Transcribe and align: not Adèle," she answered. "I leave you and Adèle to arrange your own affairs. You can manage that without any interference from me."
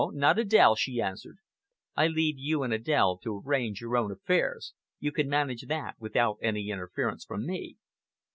not 0.15 0.37
Adèle," 0.37 0.75
she 0.75 0.99
answered. 0.99 1.37
"I 1.95 2.07
leave 2.07 2.33
you 2.39 2.63
and 2.63 2.73
Adèle 2.73 3.21
to 3.21 3.39
arrange 3.45 3.81
your 3.81 3.95
own 3.95 4.11
affairs. 4.11 4.73
You 4.99 5.11
can 5.11 5.29
manage 5.29 5.67
that 5.67 5.93
without 5.99 6.39
any 6.41 6.71
interference 6.71 7.23
from 7.23 7.45
me." 7.45 7.77